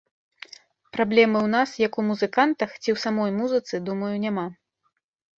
[0.95, 4.47] Праблемы ў нас, як у музыкантах, ці ў самой музыцы, думаю, няма.